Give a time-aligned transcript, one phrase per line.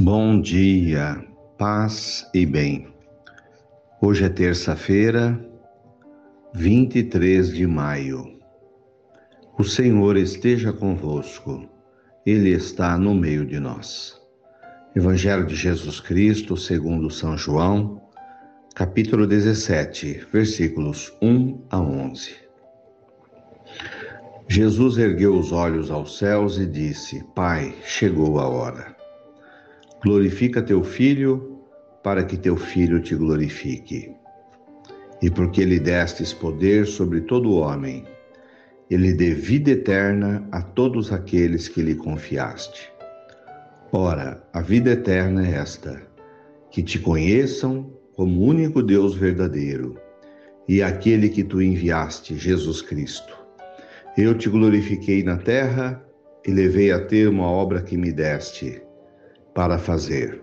[0.00, 1.20] Bom dia,
[1.58, 2.86] paz e bem.
[4.00, 5.36] Hoje é terça-feira,
[6.54, 8.38] 23 de maio.
[9.58, 11.68] O Senhor esteja convosco,
[12.24, 14.16] Ele está no meio de nós.
[14.94, 18.00] Evangelho de Jesus Cristo, segundo São João,
[18.76, 22.36] capítulo 17, versículos 1 a 11.
[24.46, 28.97] Jesus ergueu os olhos aos céus e disse: Pai, chegou a hora
[30.00, 31.58] Glorifica teu filho,
[32.04, 34.14] para que teu filho te glorifique.
[35.20, 38.04] E porque lhe destes poder sobre todo homem,
[38.88, 42.88] ele dê vida eterna a todos aqueles que lhe confiaste.
[43.90, 46.00] Ora, a vida eterna é esta:
[46.70, 49.96] que te conheçam como único Deus verdadeiro
[50.68, 53.36] e aquele que tu enviaste, Jesus Cristo.
[54.16, 56.00] Eu te glorifiquei na terra
[56.46, 58.80] e levei a ter uma obra que me deste
[59.58, 60.40] para fazer.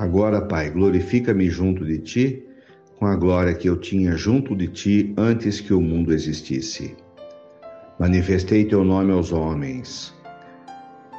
[0.00, 2.44] Agora, Pai, glorifica-me junto de ti,
[2.98, 6.96] com a glória que eu tinha junto de ti antes que o mundo existisse.
[8.00, 10.12] Manifestei teu nome aos homens.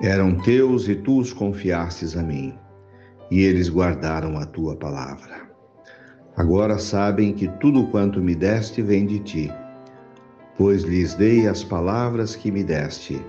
[0.00, 2.54] Eram teus e tu os confiastes a mim,
[3.30, 5.42] e eles guardaram a tua palavra.
[6.38, 9.52] Agora sabem que tudo quanto me deste vem de ti,
[10.56, 13.20] pois lhes dei as palavras que me deste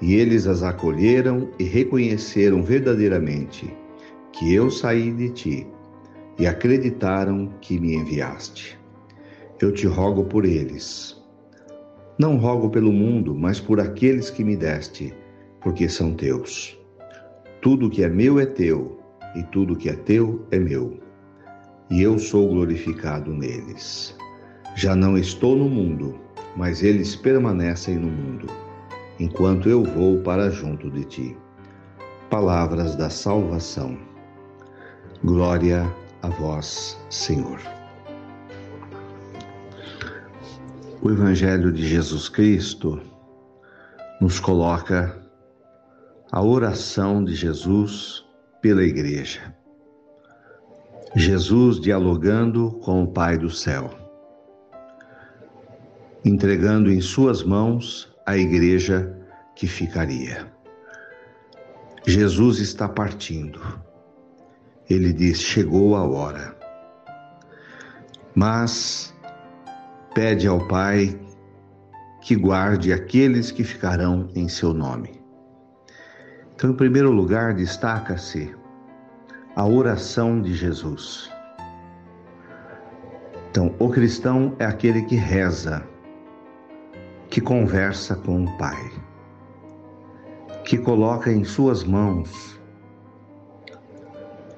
[0.00, 3.72] e eles as acolheram e reconheceram verdadeiramente
[4.32, 5.66] que eu saí de ti
[6.38, 8.78] e acreditaram que me enviaste.
[9.60, 11.20] Eu te rogo por eles.
[12.18, 15.12] Não rogo pelo mundo, mas por aqueles que me deste,
[15.60, 16.78] porque são teus.
[17.60, 18.98] Tudo que é meu é teu,
[19.36, 20.98] e tudo que é teu é meu.
[21.90, 24.16] E eu sou glorificado neles.
[24.76, 26.18] Já não estou no mundo,
[26.56, 28.46] mas eles permanecem no mundo
[29.20, 31.36] enquanto eu vou para junto de ti.
[32.30, 33.98] Palavras da salvação.
[35.22, 35.84] Glória
[36.22, 37.60] a vós, Senhor.
[41.02, 42.98] O Evangelho de Jesus Cristo
[44.20, 45.20] nos coloca
[46.32, 48.24] a oração de Jesus
[48.62, 49.54] pela Igreja.
[51.14, 53.90] Jesus dialogando com o Pai do céu,
[56.24, 59.12] entregando em Suas mãos a igreja
[59.56, 60.46] que ficaria.
[62.06, 63.60] Jesus está partindo.
[64.88, 66.56] Ele diz: chegou a hora.
[68.32, 69.12] Mas
[70.14, 71.18] pede ao Pai
[72.20, 75.20] que guarde aqueles que ficarão em seu nome.
[76.54, 78.54] Então, em primeiro lugar, destaca-se
[79.56, 81.28] a oração de Jesus.
[83.50, 85.89] Então, o cristão é aquele que reza
[87.30, 88.90] que conversa com o Pai,
[90.64, 92.60] que coloca em Suas mãos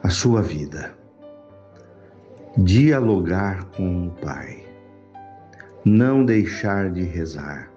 [0.03, 0.97] a sua vida,
[2.57, 4.67] dialogar com o Pai,
[5.85, 7.71] não deixar de rezar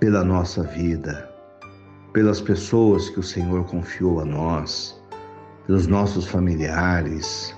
[0.00, 1.30] pela nossa vida,
[2.12, 5.00] pelas pessoas que o Senhor confiou a nós,
[5.64, 7.56] pelos nossos familiares,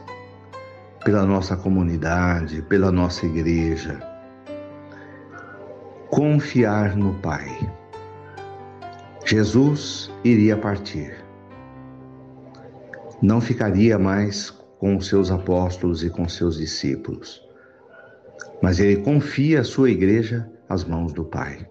[1.07, 4.06] pela nossa comunidade, pela nossa igreja
[6.11, 7.49] confiar no Pai.
[9.25, 11.17] Jesus iria partir.
[13.21, 17.43] Não ficaria mais com os seus apóstolos e com seus discípulos,
[18.63, 21.67] mas ele confia a sua igreja às mãos do Pai.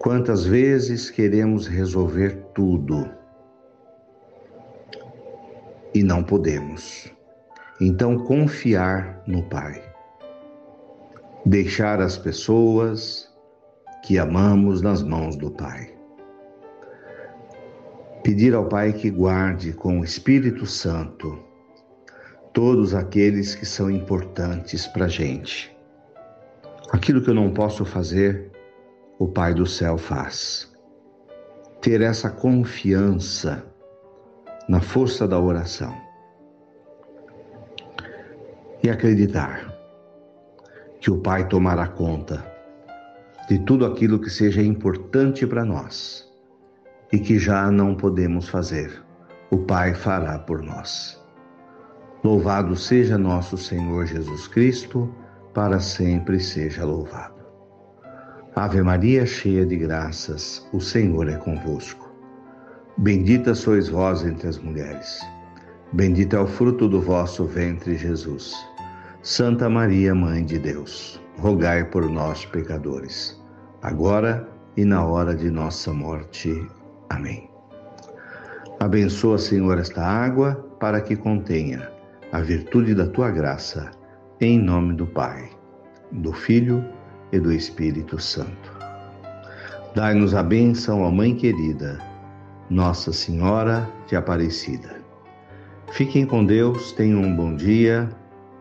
[0.00, 3.08] Quantas vezes queremos resolver tudo
[5.94, 7.10] e não podemos.
[7.80, 9.87] Então, confiar no Pai
[11.48, 13.26] deixar as pessoas
[14.04, 15.94] que amamos nas mãos do Pai.
[18.22, 21.38] Pedir ao Pai que guarde com o Espírito Santo
[22.52, 25.74] todos aqueles que são importantes para a gente.
[26.92, 28.50] Aquilo que eu não posso fazer,
[29.18, 30.70] o Pai do céu faz.
[31.80, 33.64] Ter essa confiança
[34.68, 35.96] na força da oração
[38.82, 39.67] e acreditar
[41.08, 42.44] que o Pai tomará conta
[43.48, 46.30] de tudo aquilo que seja importante para nós
[47.10, 49.02] e que já não podemos fazer.
[49.50, 51.18] O Pai fará por nós.
[52.22, 55.10] Louvado seja nosso Senhor Jesus Cristo,
[55.54, 57.42] para sempre seja louvado.
[58.54, 62.06] Ave Maria, cheia de graças, o Senhor é convosco.
[62.98, 65.20] Bendita sois vós entre as mulheres.
[65.90, 68.54] Bendito é o fruto do vosso ventre, Jesus.
[69.22, 73.42] Santa Maria, Mãe de Deus, rogai por nós, pecadores,
[73.82, 76.64] agora e na hora de nossa morte.
[77.10, 77.50] Amém.
[78.78, 81.90] Abençoa, Senhor, esta água para que contenha
[82.30, 83.90] a virtude da tua graça,
[84.40, 85.50] em nome do Pai,
[86.12, 86.84] do Filho
[87.32, 88.78] e do Espírito Santo.
[89.96, 91.98] Dai-nos a bênção, ó Mãe querida,
[92.70, 95.02] Nossa Senhora de Aparecida.
[95.90, 98.08] Fiquem com Deus, tenham um bom dia,